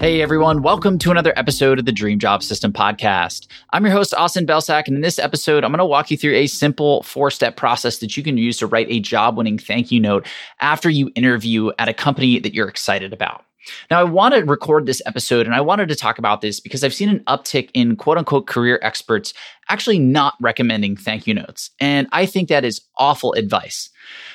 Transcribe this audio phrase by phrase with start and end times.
[0.00, 3.46] Hey everyone, welcome to another episode of the Dream Job System podcast.
[3.70, 6.34] I'm your host, Austin Belcak, and in this episode, I'm going to walk you through
[6.34, 9.90] a simple four step process that you can use to write a job winning thank
[9.90, 10.26] you note
[10.60, 13.44] after you interview at a company that you're excited about.
[13.90, 16.84] Now, I want to record this episode and I wanted to talk about this because
[16.84, 19.34] I've seen an uptick in quote unquote career experts
[19.68, 21.70] actually not recommending thank you notes.
[21.80, 23.90] And I think that is awful advice.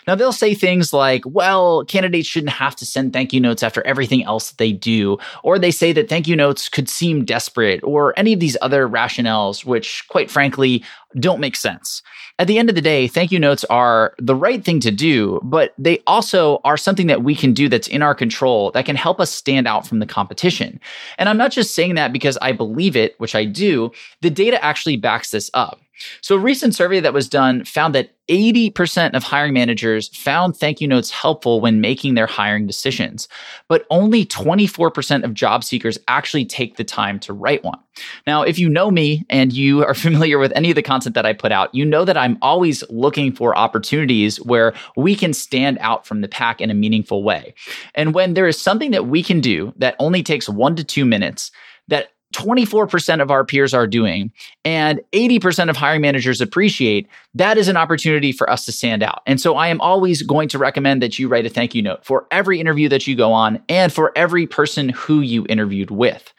[0.08, 3.86] Now, they'll say things like, well, candidates shouldn't have to send thank you notes after
[3.86, 5.18] everything else that they do.
[5.44, 8.88] Or they say that thank you notes could seem desperate, or any of these other
[8.88, 10.84] rationales, which, quite frankly,
[11.18, 12.04] don't make sense.
[12.38, 15.40] At the end of the day, thank you notes are the right thing to do,
[15.44, 18.96] but they also are something that we can do that's in our control that can
[18.96, 20.80] help us stand out from the competition.
[21.18, 24.64] And I'm not just saying that because I believe it, which I do, the data
[24.64, 25.80] actually backs this up.
[26.22, 30.80] So, a recent survey that was done found that 80% of hiring managers found thank
[30.80, 33.28] you notes helpful when making their hiring decisions,
[33.68, 37.80] but only 24% of job seekers actually take the time to write one.
[38.28, 41.26] Now, if you know me and you are familiar with any of the content that
[41.26, 45.80] I put out, you know that I'm always looking for opportunities where we can stand
[45.82, 47.56] out from the pack in a meaningful way.
[47.96, 51.06] And when there is something that we can do that only takes one to two
[51.06, 51.52] minutes,
[51.88, 54.32] that 24% of our peers are doing
[54.64, 59.22] and 80% of hiring managers appreciate, that is an opportunity for us to stand out.
[59.26, 62.06] And so I am always going to recommend that you write a thank you note
[62.06, 66.34] for every interview that you go on and for every person who you interviewed with.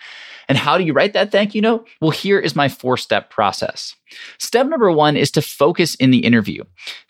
[0.49, 1.89] And how do you write that thank you note?
[2.01, 3.95] Well, here is my four step process.
[4.39, 6.64] Step number one is to focus in the interview.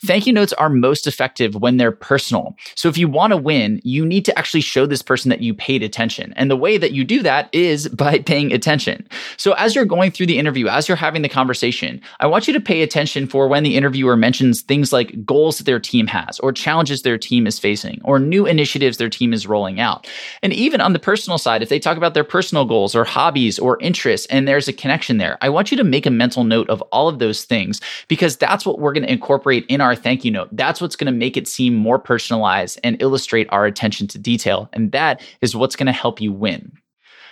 [0.05, 2.57] Thank you notes are most effective when they're personal.
[2.75, 5.53] So if you want to win, you need to actually show this person that you
[5.53, 6.33] paid attention.
[6.37, 9.07] And the way that you do that is by paying attention.
[9.37, 12.55] So as you're going through the interview, as you're having the conversation, I want you
[12.55, 16.39] to pay attention for when the interviewer mentions things like goals that their team has,
[16.41, 20.09] or challenges their team is facing, or new initiatives their team is rolling out.
[20.43, 23.59] And even on the personal side, if they talk about their personal goals or hobbies
[23.59, 26.71] or interests, and there's a connection there, I want you to make a mental note
[26.71, 30.25] of all of those things because that's what we're going to incorporate in our thank
[30.25, 30.49] you note.
[30.53, 34.69] That's what's going to make it seem more personalized and illustrate our attention to detail.
[34.73, 36.73] And that is what's going to help you win.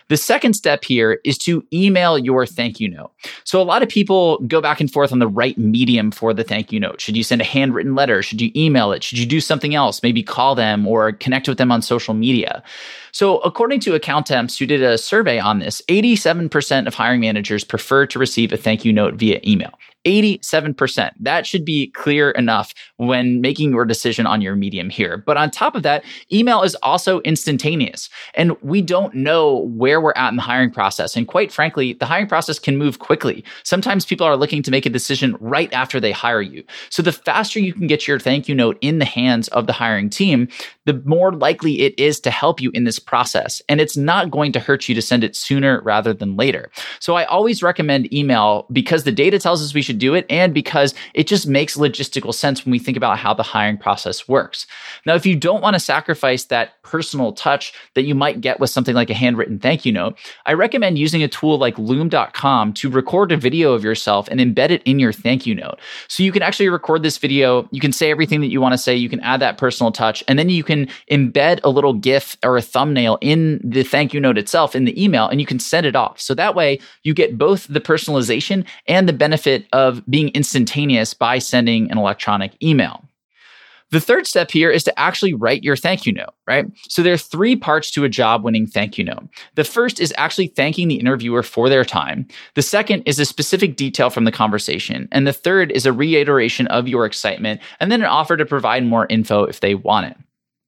[0.09, 3.11] The second step here is to email your thank you note.
[3.45, 6.45] So a lot of people go back and forth on the right medium for the
[6.45, 7.01] thank you note.
[7.01, 8.23] Should you send a handwritten letter?
[8.23, 9.03] Should you email it?
[9.03, 10.03] Should you do something else?
[10.03, 12.63] Maybe call them or connect with them on social media.
[13.13, 18.07] So according to Accountemps, who did a survey on this, 87% of hiring managers prefer
[18.07, 19.73] to receive a thank you note via email.
[20.05, 21.11] 87%.
[21.21, 25.19] That should be clear enough when making your decision on your medium here.
[25.19, 28.09] But on top of that, email is also instantaneous.
[28.35, 31.17] And we don't know where we're at in the hiring process.
[31.17, 33.45] And quite frankly, the hiring process can move quickly.
[33.65, 36.65] Sometimes people are looking to make a decision right after they hire you.
[36.91, 39.73] So the faster you can get your thank you note in the hands of the
[39.73, 40.49] hiring team,
[40.85, 43.61] the more likely it is to help you in this process.
[43.69, 46.71] And it's not going to hurt you to send it sooner rather than later.
[47.01, 50.53] So I always recommend email because the data tells us we should do it and
[50.53, 54.67] because it just makes logistical sense when we think about how the hiring process works.
[55.07, 58.71] Now, if you don't want to sacrifice that personal touch that you might get with
[58.71, 62.91] something like a handwritten thank you note, I recommend using a tool like loom.com to
[62.91, 65.79] record a video of yourself and embed it in your thank you note.
[66.09, 68.79] So you can actually record this video, you can say everything that you want to
[68.79, 72.37] say, you can add that personal touch, and then you can embed a little GIF
[72.45, 75.59] or a thumbnail in the thank you note itself in the email and you can
[75.59, 76.21] send it off.
[76.21, 79.78] So that way you get both the personalization and the benefit of
[80.09, 83.05] being instantaneous by sending an electronic email.
[83.91, 86.67] The third step here is to actually write your thank you note, right?
[86.89, 89.29] So there are three parts to a job winning thank you note.
[89.55, 92.27] The first is actually thanking the interviewer for their time.
[92.55, 95.09] The second is a specific detail from the conversation.
[95.11, 98.85] And the third is a reiteration of your excitement and then an offer to provide
[98.85, 100.17] more info if they want it.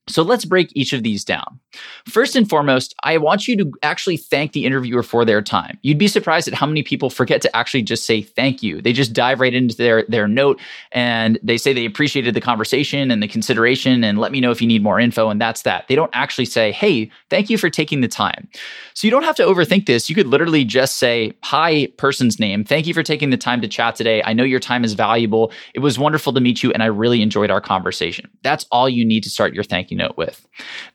[0.09, 1.61] So let's break each of these down.
[2.07, 5.79] First and foremost, I want you to actually thank the interviewer for their time.
[5.83, 8.83] You'd be surprised at how many people forget to actually just say thank you.
[8.83, 10.61] They just dive right into their, their note
[10.91, 14.61] and they say they appreciated the conversation and the consideration and let me know if
[14.61, 15.29] you need more info.
[15.29, 15.87] And that's that.
[15.87, 18.49] They don't actually say, hey, thank you for taking the time.
[18.95, 20.09] So you don't have to overthink this.
[20.09, 22.65] You could literally just say, hi, person's name.
[22.65, 24.23] Thank you for taking the time to chat today.
[24.25, 25.53] I know your time is valuable.
[25.75, 28.29] It was wonderful to meet you and I really enjoyed our conversation.
[28.43, 30.47] That's all you need to start your thank you note with.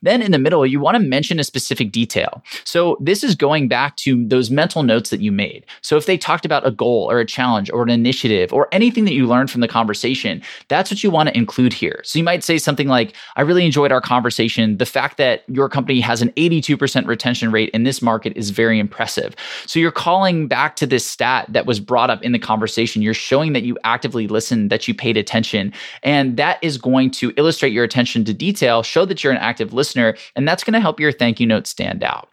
[0.01, 2.43] Then in the middle, you want to mention a specific detail.
[2.63, 5.65] So this is going back to those mental notes that you made.
[5.81, 9.05] So if they talked about a goal or a challenge or an initiative or anything
[9.05, 12.01] that you learned from the conversation, that's what you want to include here.
[12.03, 14.77] So you might say something like, I really enjoyed our conversation.
[14.77, 18.79] The fact that your company has an 82% retention rate in this market is very
[18.79, 19.35] impressive.
[19.65, 23.01] So you're calling back to this stat that was brought up in the conversation.
[23.01, 25.73] You're showing that you actively listened, that you paid attention.
[26.03, 29.73] And that is going to illustrate your attention to detail, show that you're an active
[29.73, 32.29] listener, and that's going to help your thank you note stand out.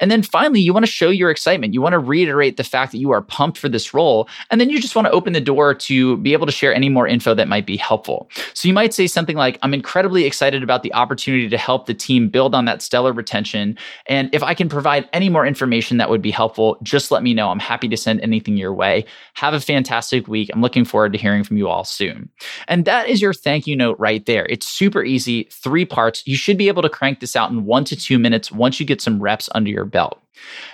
[0.00, 1.74] And then finally, you want to show your excitement.
[1.74, 4.28] You want to reiterate the fact that you are pumped for this role.
[4.50, 6.88] And then you just want to open the door to be able to share any
[6.88, 8.30] more info that might be helpful.
[8.54, 11.94] So you might say something like, I'm incredibly excited about the opportunity to help the
[11.94, 13.78] team build on that stellar retention.
[14.06, 17.34] And if I can provide any more information that would be helpful, just let me
[17.34, 17.48] know.
[17.48, 19.04] I'm happy to send anything your way.
[19.34, 20.50] Have a fantastic week.
[20.52, 22.28] I'm looking forward to hearing from you all soon.
[22.68, 24.46] And that is your thank you note right there.
[24.50, 26.22] It's super easy, three parts.
[26.26, 28.86] You should be able to crank this out in one to two minutes once you
[28.86, 30.20] get some reps under your belt.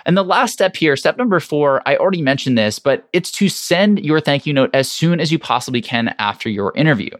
[0.05, 3.49] And the last step here, step number four, I already mentioned this, but it's to
[3.49, 7.11] send your thank you note as soon as you possibly can after your interview.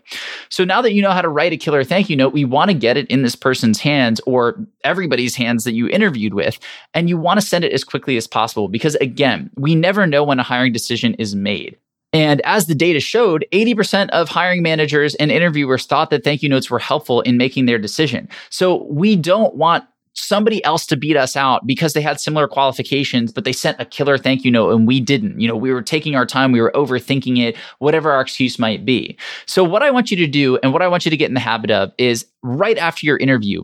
[0.50, 2.70] So now that you know how to write a killer thank you note, we want
[2.70, 6.60] to get it in this person's hands or everybody's hands that you interviewed with,
[6.94, 10.24] and you want to send it as quickly as possible because, again, we never know
[10.24, 11.78] when a hiring decision is made.
[12.14, 16.50] And as the data showed, 80% of hiring managers and interviewers thought that thank you
[16.50, 18.30] notes were helpful in making their decision.
[18.52, 23.32] So we don't want somebody else to beat us out because they had similar qualifications,
[23.32, 25.40] but they sent a killer thank you note and we didn't.
[25.40, 28.86] You know, we were taking our time, we were overthinking it, whatever our excuse might
[28.86, 29.18] be.
[29.46, 31.34] So, what I want you to do and what I want you to get in
[31.34, 33.64] the habit of is right after your interview,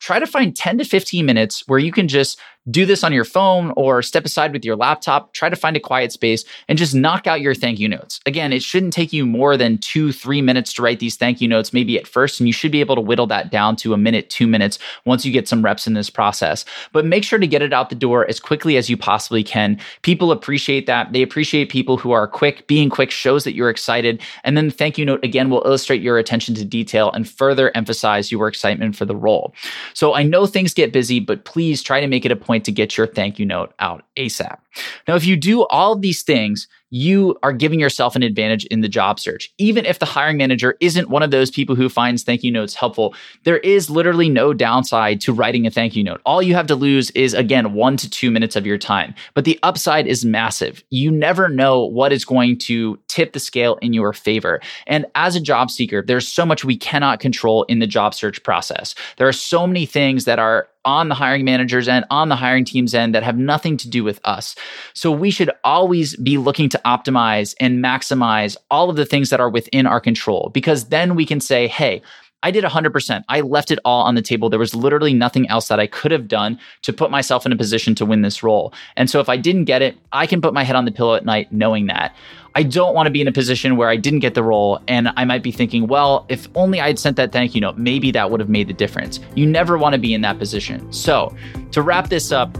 [0.00, 2.38] try to find 10 to 15 minutes where you can just
[2.68, 5.80] do this on your phone or step aside with your laptop, try to find a
[5.80, 8.20] quiet space and just knock out your thank you notes.
[8.26, 11.48] Again, it shouldn't take you more than two, three minutes to write these thank you
[11.48, 13.98] notes, maybe at first, and you should be able to whittle that down to a
[13.98, 16.64] minute, two minutes once you get some reps in this process.
[16.92, 19.80] But make sure to get it out the door as quickly as you possibly can.
[20.02, 21.12] People appreciate that.
[21.12, 22.66] They appreciate people who are quick.
[22.66, 24.20] Being quick shows that you're excited.
[24.44, 27.74] And then the thank you note again will illustrate your attention to detail and further
[27.74, 29.54] emphasize your excitement for the role.
[29.94, 32.72] So I know things get busy, but please try to make it a point to
[32.72, 34.58] get your thank you note out ASAP.
[35.06, 38.80] Now, if you do all of these things, you are giving yourself an advantage in
[38.80, 39.52] the job search.
[39.58, 42.74] Even if the hiring manager isn't one of those people who finds thank you notes
[42.74, 43.14] helpful,
[43.44, 46.20] there is literally no downside to writing a thank you note.
[46.26, 49.14] All you have to lose is, again, one to two minutes of your time.
[49.34, 50.82] But the upside is massive.
[50.90, 54.60] You never know what is going to tip the scale in your favor.
[54.86, 58.42] And as a job seeker, there's so much we cannot control in the job search
[58.42, 58.94] process.
[59.16, 62.64] There are so many things that are on the hiring managers and on the hiring
[62.64, 64.54] team's end that have nothing to do with us.
[64.94, 69.40] So we should always be looking to optimize and maximize all of the things that
[69.40, 72.02] are within our control because then we can say, hey,
[72.42, 73.22] I did 100%.
[73.28, 74.48] I left it all on the table.
[74.48, 77.56] There was literally nothing else that I could have done to put myself in a
[77.56, 78.72] position to win this role.
[78.96, 81.14] And so if I didn't get it, I can put my head on the pillow
[81.14, 82.16] at night knowing that.
[82.54, 85.12] I don't want to be in a position where I didn't get the role and
[85.16, 88.30] I might be thinking, well, if only I'd sent that thank you note, maybe that
[88.30, 89.20] would have made the difference.
[89.34, 90.90] You never want to be in that position.
[90.92, 91.36] So,
[91.72, 92.58] to wrap this up,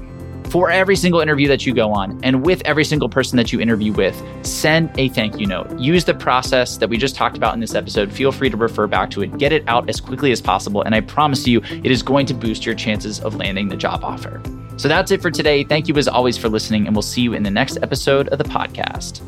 [0.50, 3.60] for every single interview that you go on and with every single person that you
[3.60, 5.78] interview with, send a thank you note.
[5.78, 8.12] Use the process that we just talked about in this episode.
[8.12, 9.38] Feel free to refer back to it.
[9.38, 10.82] Get it out as quickly as possible.
[10.82, 14.02] And I promise you, it is going to boost your chances of landing the job
[14.02, 14.42] offer.
[14.76, 15.62] So that's it for today.
[15.62, 18.38] Thank you as always for listening, and we'll see you in the next episode of
[18.38, 19.20] the podcast.